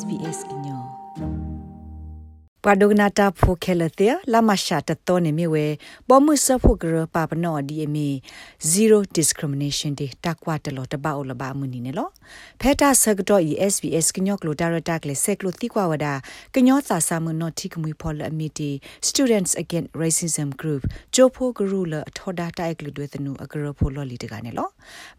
[0.00, 0.82] SBS ညော
[2.64, 5.66] ပဒုဂနာတာဖိုခဲလတဲ့လာမရှာတတော်နေမြဝဲ
[6.08, 8.08] ပေါ်မှုဆဖို့ကရပါပနောဒီအမီ
[8.72, 12.10] zero discrimination de တကွာတလို့တပောက်လပါမှုနီနေလို့
[12.60, 13.42] ဖဲတာဆကတော့
[13.72, 16.06] SBS ကညောကလိုဒါရတာကလေဆက်ကလိုတိကွာဝဒ
[16.54, 18.70] ကညောသာစာမနောတိကမွေဖော်လအမီတီ
[19.08, 20.82] students against racism group
[21.14, 24.70] ချိုဖိုဂရူလအထော်ဒါတိုက်ကလူတွေသနူအကရဖိုလော်လီတကနေလို့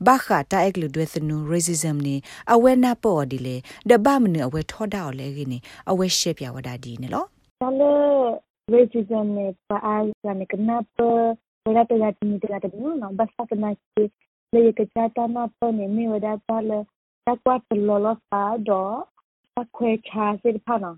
[0.05, 2.15] ဘာခတိုက်ကလူတွေသနူ racism နေ
[2.54, 3.55] အဝဲနာပေါ်ဒီလေ
[3.89, 5.57] ဒဘမနအဝဲထော်ဒါော်လဲကိနေ
[5.92, 14.10] အဝဲရှေပြဝဒဒီနေလို့ Kalau racism ni paal ni kenapa berapa ya ni tidak ada no basta kena si
[14.50, 16.89] le kejahatan apa ni ni wada pala
[17.21, 19.05] takwa terlolos pa do
[19.54, 20.97] takwe cha sir pana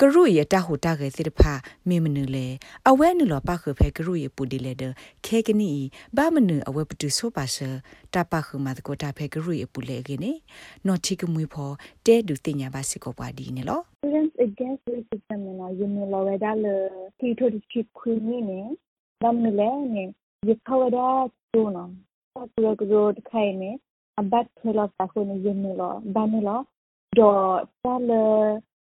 [0.00, 1.52] ကရုရတဟူတာကေစစ်ဖာ
[1.88, 2.46] မေမနူလေ
[2.88, 4.82] အဝဲနူလပခဖဲကရုရပူဒီလေဒ
[5.26, 5.72] ခဲကနီ
[6.16, 7.56] ဘာမနူအဝဲပတူဆိုပါဆ
[8.14, 10.32] တာပခမတ်ကိုတာဖဲကရုရပူလေကေနေ
[10.86, 11.70] နော်တိကမွေဖော
[12.06, 16.74] တဲဒူတင်ညာပါစီကိုပွားဒီနေလော Students Against Racism နော်ယမလောဝဲဒါလေ
[17.18, 18.60] တီထိုဒီချစ်ခွေနေနေ
[19.22, 20.04] ဘာမနူလေနေ
[20.48, 21.06] ရခဝဒါ
[21.54, 22.05] တူနော်
[22.36, 23.70] ကရကရတခိုင်နေ
[24.20, 26.60] အဘတ်ထလာတာခုနေရနေလောဘာနေလော
[27.18, 28.12] ဒေါ်တလ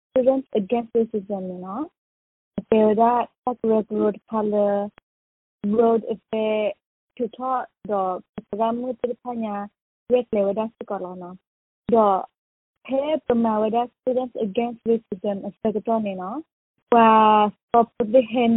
[0.07, 1.85] students against racism နော်
[2.69, 3.11] ပေဒါ
[3.59, 4.55] ကရကရတခါလ
[5.77, 6.71] road effect
[7.15, 7.39] ထထ
[7.89, 8.13] ဒေါ်
[8.49, 9.55] ပရမှုတိဖညာ
[10.11, 11.35] ရက်လေဝဒါစကလောနော်
[11.93, 12.19] ဒေါ်
[12.87, 16.39] ဟဲပမာဝဒါ students against racism အစကတော့နေနော်
[16.91, 17.09] ကွာ
[17.57, 18.55] stop the hand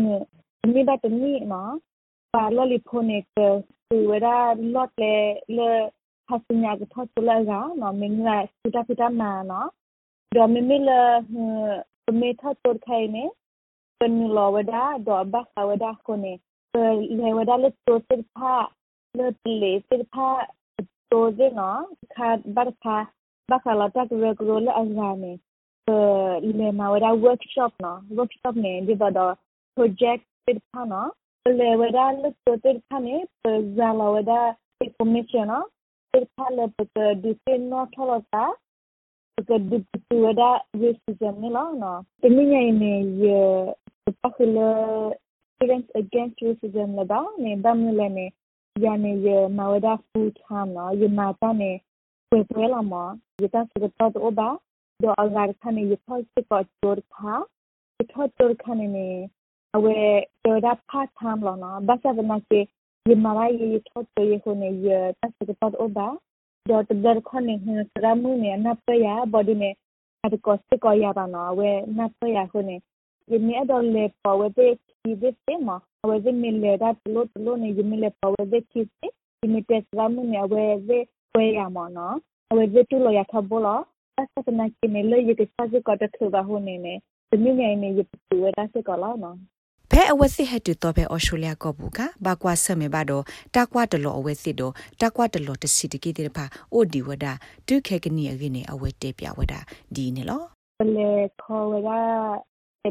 [0.73, 1.75] မိဘတမီနော်
[2.35, 3.47] ပါလော်လီဖိုနေကသူ
[3.91, 4.27] ဝရ
[4.75, 5.15] လော့လေ
[5.57, 5.71] လေ
[6.29, 9.69] ဟာစညာကထော့တူလာကနော်မင်းလာစတာဖတာမာနော်
[10.37, 11.01] ဒေါ်မမီလာ
[12.21, 13.25] မေထတ်တော်ခိုင်နေ
[13.99, 16.33] ပန်လောဝဒါဒေါ်ဘခဝဒါကိုနေ
[17.19, 18.55] လေဝဒါလက်တိုစစ်ဖာ
[19.19, 20.29] လက်လေစစ်ဖာ
[21.11, 21.83] တိုဇေနော်
[22.15, 22.97] ခါဘာခါ
[23.51, 25.33] ဘာခါလာတက်ရကရိုလအန်ဂါနေ
[26.59, 29.35] လေမဝဒါ workshop နော် workshop နေဒီတော့
[29.75, 31.11] project စစ်ဖာနော်
[31.47, 33.27] leweda lutotir khane
[33.77, 35.49] zala weda information
[36.13, 36.93] tir khale put
[37.23, 38.45] disin no tholota
[39.37, 42.93] put disu weda racism ni la no timinya ne
[43.23, 43.41] ye
[44.23, 45.17] pakhile
[45.57, 48.27] students against racism la da ne damle ne
[48.81, 51.81] ya ne ye maweda food ham no ye mata ne
[52.29, 54.59] kwe kwe la ma ye ta su ta to ba
[55.01, 57.35] do agar khane ye thol se ko chor kha
[57.99, 59.07] ye thol chor khane ne
[59.77, 59.97] အဝဲ
[60.45, 62.61] တော်တာဖတ်သမ်းလောနော်ဘာသာဗနာကေ
[63.09, 64.89] ယမလာယေထောတယေခုနေယ
[65.21, 66.09] တစကပတ်အိုဘာ
[66.69, 69.71] ဒေါ်တဒရခနေဟစရမှုနေနပယဘော်ဒီနေ
[70.25, 72.77] အတကောစကောရပါနော်ဝဲနပယခုနေ
[73.31, 75.69] ယမီအတော်လေပဝဒေခိဒစေမ
[76.09, 79.07] ဝဲဇမီလေဒါတလို့တလို့နေယမီလေပဝဒေခိစေ
[79.43, 80.99] ယမီတက်စရမှုနေဝဲဇေ
[81.35, 82.17] ဝဲရမနော်
[82.57, 83.81] ဝဲဇေတူလို့ရခဘောလော
[84.19, 86.95] အစကနာကိနေလေယကစစကောတထဘဟုနေနေ
[87.31, 89.37] တမီငိုင်နေယပတူဝဲဒါစကောလောနော်
[89.93, 93.25] ဖဲအဝစစ်ဟက်တူတော့ဖဲဩစတြေးလျကောဘူးကဘာကွာဆမေဘာတော့
[93.55, 97.27] တာကွာတလောအဝစစ်တော့တာကွာတလောတစီတကိတဲ့ဖာအိုဒီဝဒ
[97.67, 99.55] ဒုခေကနီအကိနေအဝတေပြဝဒ
[99.95, 100.43] ဒီနေလော
[100.97, 101.11] လေ
[101.43, 101.91] ခေါ်ဝဒ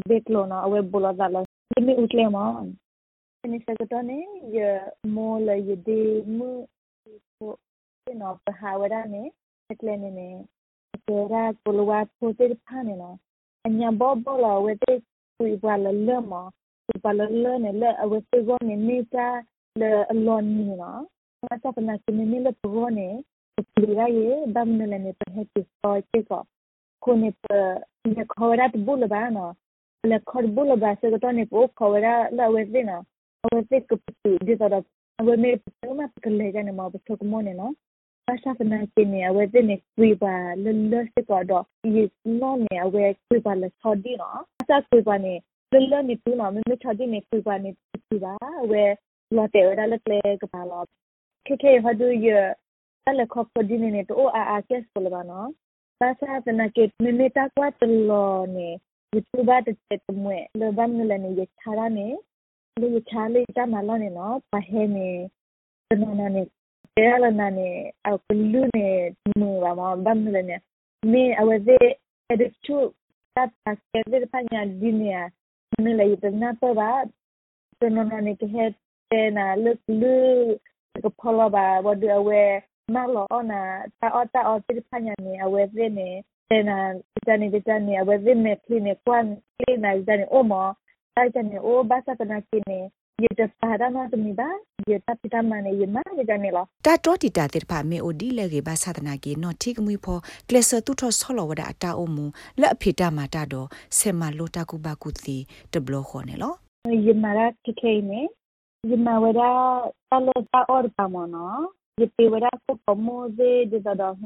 [0.09, 2.53] ဘက်လောနော်အဝဘလာဒါလာဒီမီဥတလေမန်
[3.51, 4.19] နေစကတော့နေ
[4.55, 4.57] ရ
[5.15, 5.99] မောလရဒီ
[6.37, 6.49] မူ
[7.37, 9.23] ကိုနော်ပဟာဝဒနေ
[9.69, 10.29] က်လေနေနေ
[11.05, 13.15] ကျေရာကိုလဝတ်ပိုတေဖာနေနော်
[13.67, 14.93] အညာဘောဘောလာဝတေ
[15.37, 15.51] ကွေ
[17.03, 19.25] ပါလလမော palala ne le awese go ne meta
[19.79, 20.91] le alon ni no
[21.43, 23.07] mata pana ki ne le pro ne
[23.73, 26.39] pira ye dam ne ne pe he ti so che ko
[27.03, 27.55] ko ne pe
[28.15, 29.45] ne khawra tu bul ba no
[30.11, 32.97] le khor bul ba se to ne ko khawra la awese no
[33.45, 34.79] awese ko pu di to da
[35.19, 35.49] awe me
[35.81, 37.67] pe ma pe le ga ne ma pe ko mo ne no
[38.29, 40.33] ဘာသာပနာကိနေအဝဲတဲ့နေကွေပါ
[40.63, 42.03] လလစကတော့ဒီ
[42.39, 45.33] နောနေအဝဲကွေပါလဆော်ဒီနော်အစားကွေပါနေ
[45.73, 47.71] လလနေတူနော်မမချဒီနေပြပါနေ
[48.07, 48.33] ပြပါ
[48.71, 48.83] ဝဲ
[49.35, 50.83] လာတဲ့ရလက်လေကပါလော
[51.45, 52.27] ခေခေဟဒူရ
[53.05, 55.49] အဲ့ခေါပဒီနေနေတော့အာအာကက်စပလပါနော်
[55.99, 58.67] ဘာသာပနာကေမမေတာကွာတလောနေ
[59.13, 62.07] YouTube တဲ့တမွေလဘမ်နလနေရချာရနေ
[62.81, 65.09] လူချာလေးတမလာနေနော်ပဟဲနေ
[66.01, 66.43] နော်နေ
[66.95, 67.69] တဲရလာနေ
[68.07, 68.87] အခုလူနေ
[69.39, 70.55] မူပါမဘမ်လနေ
[71.11, 71.77] မေအဝဒေ
[72.27, 72.77] အဲ့ချူ
[73.35, 75.11] တပ်ပါကဲတဲ့ပညာဒီနေ
[75.85, 76.91] နေလေတနာတော့ပါ
[77.79, 78.65] တနော်နေကဟဲ
[79.11, 79.71] တဲနာလု
[80.01, 80.15] လူ
[81.03, 82.41] ကဖလာပါဝဒအဝဲ
[82.93, 83.61] မလောနာ
[83.99, 86.09] တာအတာအတိပညာနေအဝဲဒေနေ
[86.49, 86.77] တဲနာ
[87.27, 89.23] တနေတနေအဝဲဒေနေခလနေကွမ်
[89.57, 90.53] ခလနေဇာနေအိုမ
[91.15, 92.79] တိုက်တနေအိုဘာသာတနာကိနေ
[93.25, 94.49] ယတပါဒနာတမီပါ
[94.89, 100.17] ယတပိတမနေယမရကြနေလားတာတော်တီတာတေဖာမေအိုဒီလေကေဘာသာတနာကေနော်တိကမွေဖော
[100.47, 102.25] ကလဆတူထောဆောလဝဒအတာအုံမူ
[102.59, 103.67] လက်အဖိတာမာတာတော့
[103.97, 105.37] ဆေမလိုတာကူဘာကူတီ
[105.73, 106.53] တဘလခေါ်နေလော
[107.05, 108.21] ယမရာတိခေနေ
[108.89, 109.41] ယမဝဒ
[110.09, 111.59] တလတာအော်ပါမနော်
[112.01, 114.23] ယပေဝဒစပမိုဇေဒီတော်ဟ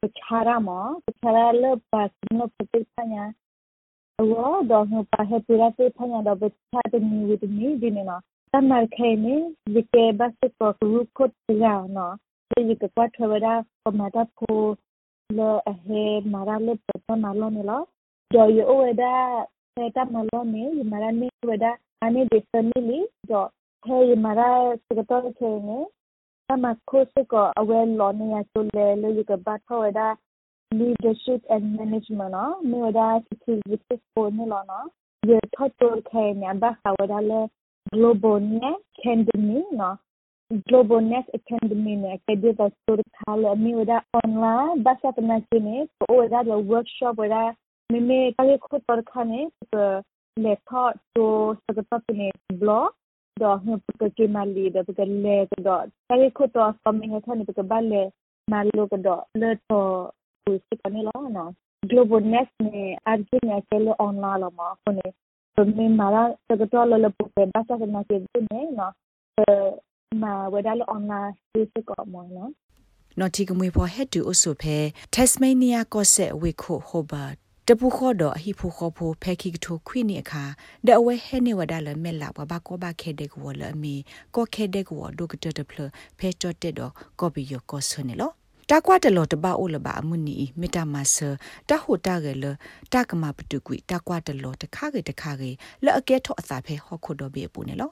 [0.00, 0.68] ပချာရမ
[1.04, 2.08] ပချာရလပတ်
[2.38, 3.24] နပတိပညာ
[4.20, 8.22] အော်တော့ဟပါဟပူရာတေဖညာတော့ပချာတမီဝတမီဒီနေနော်
[8.52, 9.34] တမန်ခဲနေ
[9.74, 12.14] ဒီကေဘတ်ကောကရုခုတ်ရာနော်
[12.50, 13.54] ဒီကကွာထဝရာ
[13.84, 14.58] ပမာတာဖို
[15.38, 17.82] လောအဟေမာရာလပပမာလောနေလော
[18.32, 19.14] ကြော်ယောဝဒါ
[19.74, 21.72] စေတမလောနေယမာရာနေဝဒါ
[22.04, 22.98] အနေဒီဖမီလီ
[23.30, 23.48] တော့
[23.84, 24.48] ဟေယမာရာ
[24.86, 25.78] စကတော့ခဲနေ
[26.48, 27.80] တမခိုစကောအဝဲ
[30.68, 34.86] လောနေရဆိုလေလေကဘတ်ထဝဒါ leadership and management နော်မြေဒါ security for နေလောနော်
[35.28, 37.40] ရထတ်တော်ခဲညာဘာသာဝဒါလေ
[37.92, 39.96] global net academy နော်
[40.68, 46.40] global net academy နဲ့ကဒီတော့စတူခါလမြေဒါ online ဘာသာတနာကိနေပိုဒါ
[46.72, 47.44] workshop ဝဒါ
[47.92, 49.40] မေမေကလေးခုတော်ခါနေ
[50.44, 51.32] လေထော့တို
[51.64, 52.28] စကပတ်နေ
[52.60, 52.90] blog
[53.42, 55.36] တော့ဟိုပကကိမလီတော့ပကလေ
[55.68, 58.02] တော့ကလေးခုတော်စမင်းဟထနေပကဘလေ
[58.52, 60.27] မာလိုကတော့လေတော့ Sikanila
[61.36, 61.54] no
[61.88, 65.06] Global Net ne Arjuna kelo online lo ma kone
[65.56, 68.16] to me mara to to lo lo pe basa na ke
[68.50, 68.86] ne no
[70.22, 72.52] ma wedalo online se ko mo no
[73.20, 74.76] နော်တီကမွေဖော်ဟက်တူအဆုဖဲ
[75.14, 77.24] တက်စမေးနီးယားကော့ဆက်ဝေခိုဟိုဘာ
[77.66, 80.44] တပူခေါ်တော့အဟိဖိုခေါ်ဖိုဖဲခိကထိုခွိနေအခါ
[80.86, 83.94] ဒအဝဲဟဲနေဝဒါလမဲလာဘဘကောဘခဲတဲ့ကောလအမီ
[84.34, 85.78] ကောခဲတဲ့ကောဒုကတတဖလ
[86.18, 88.30] ဖဲချတ်တဲ့တော့ကော်ပီယောကောဆွနေလော
[88.70, 91.16] တာကွာတလောတပါအိုလပါအမှုနီမေတ္တာမဆ
[91.68, 92.52] တာဟိုတာကလေ
[92.92, 95.50] တာကမပတုကွီတာကွာတလောတခါကေတခါကေ
[95.84, 97.90] လဲအကဲထောအစာဖဲဟောခုတော့ဘေပူနေလော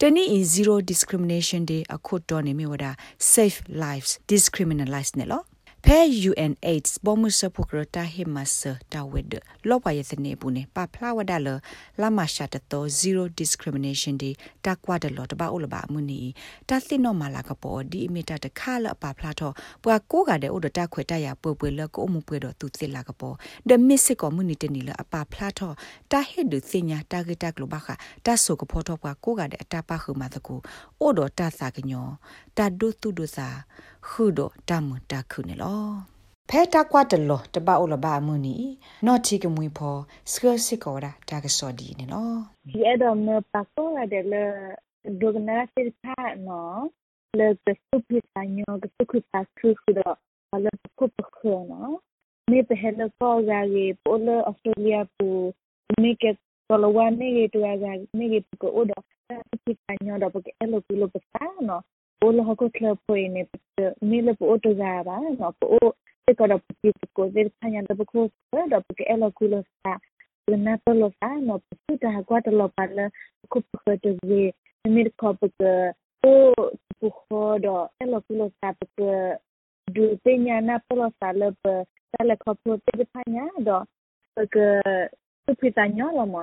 [0.00, 2.90] တနည်း zero discrimination day အခုတော့နေမြဝတာ
[3.34, 5.42] safe lives discriminalize နေလော
[5.86, 6.00] ဖဲ
[6.30, 8.60] UNAIDS ဘောမှုစပုကရတာဟိမဆ
[8.92, 9.34] တာဝဒ
[9.68, 11.48] လောပါယသနေဘူးနေပဖလာဝဒါလ
[12.00, 14.34] လာမရှာတတော့ zero discrimination day
[14.64, 16.20] တာကွာဒလောတပါအိုလပါမူနီ
[16.68, 19.54] တာသိနောမလာကပေါ်ဒီအမီတာတခါလပဖလာတော့
[19.84, 23.34] ပွာကိုကတဲ့အိုဒတာခွေတရပွပွလကိုမှုပွေတော့သူသိလာကပေါ်
[23.68, 25.74] ဒမစ်စစ်ကမူနီတနီလအပဖလာတော့
[26.12, 27.88] တာဟစ်ဒစညာတာဂက်တာကလဘခ
[28.26, 30.54] တာဆိုကပေါ်တော့ပွာကိုကတဲ့အတာပခုမတကူ
[31.00, 32.08] အိုဒတာစာကညော
[32.56, 33.48] တာဒုတုဒုစာ
[34.06, 35.84] ခုဒတာမတာခုနေလော
[36.50, 38.56] ဖဲတာကွာတလောတပအိုလဘာမူနီ
[39.06, 39.96] နော့တီကမွေဖော
[40.32, 42.32] စကစစ်ကောရာတာကစောဒီနေလော
[42.68, 44.44] ဒီအဲ့တော့မပါကောရတဲ့လေ
[45.20, 46.18] ဒုကနာစစ်ဖာ
[46.48, 46.80] နော်
[47.38, 50.16] လေကစုပိစာညောကစုခုတာခုခုတော့
[50.50, 51.94] ဘာလို့ခုပခေနော်
[52.50, 55.28] မေပဟဲလကောရာရေပိုလအော်စတြေးလျပူ
[56.02, 56.24] မေက
[56.68, 61.82] တော်လဝနေရတူရာမေကပကိုအိုတော့စုပိစာညောတော့ပကအဲ့လိုပူလို့ပစာနော်
[62.20, 63.42] ပိုလဟကိုကလပွေနေ
[64.08, 65.86] မေလပိုတိုဇာပါနော်ပို
[66.34, 68.30] kora putiko ver panya da buko
[68.68, 69.98] da buke ela kulo sa
[70.48, 73.10] lena tolo sa no puta gwa tolo pala
[73.48, 74.52] ko puko de we
[74.84, 75.94] mir ko buke
[76.24, 76.54] o
[77.00, 79.38] puko do ela kulo sa buke
[79.90, 83.82] du penya na tolo sa le pe sa le ko pu te panya do
[84.36, 84.66] buke
[85.46, 86.42] tu pita nyo lo mo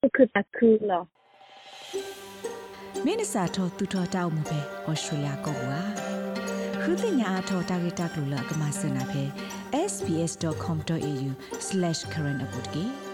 [0.00, 1.00] tu ku ta ku lo
[3.04, 6.05] မင်းစာထောသူထောတောက်မှုပဲဩစတြေးလျကောကွာ
[6.88, 9.24] ခုတင်ညာအထောတာဂီတာကလူလကမစနာဖဲ
[9.92, 13.05] sbs.com.au/current update